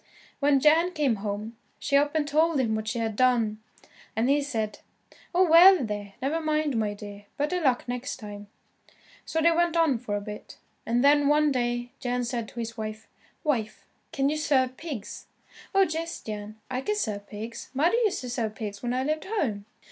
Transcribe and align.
When 0.39 0.59
Jan 0.59 0.93
came 0.93 1.17
home, 1.17 1.57
she 1.77 1.95
up 1.95 2.15
and 2.15 2.27
told 2.27 2.59
him 2.59 2.73
what 2.73 2.87
she 2.87 2.97
had 2.97 3.15
done, 3.15 3.59
and 4.15 4.31
he 4.31 4.41
said, 4.41 4.79
"Oh, 5.31 5.47
well, 5.47 5.85
there, 5.85 6.13
never 6.23 6.41
mind, 6.41 6.75
my 6.75 6.95
dear, 6.95 7.25
better 7.37 7.61
luck 7.61 7.87
next 7.87 8.17
time." 8.17 8.47
So 9.25 9.41
they 9.41 9.51
went 9.51 9.77
on 9.77 9.99
for 9.99 10.15
a 10.15 10.19
bit, 10.21 10.57
and 10.87 11.03
then, 11.03 11.27
one 11.27 11.51
day, 11.51 11.91
Jan 11.99 12.23
said 12.23 12.47
to 12.47 12.59
his 12.59 12.75
wife, 12.75 13.07
"Wife 13.43 13.85
can 14.11 14.27
you 14.29 14.37
serve 14.37 14.75
pigs?" 14.75 15.27
"Oh, 15.75 15.81
yes, 15.87 16.19
Jan, 16.19 16.59
I 16.67 16.81
can 16.81 16.95
serve 16.95 17.27
pigs. 17.27 17.69
Mother 17.75 17.97
used 18.03 18.21
to 18.21 18.29
serve 18.31 18.55
pigs 18.55 18.81
when 18.81 18.95
I 18.95 19.03
lived 19.03 19.25
home." 19.25 19.65